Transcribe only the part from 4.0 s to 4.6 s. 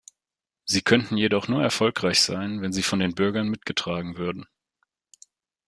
würden.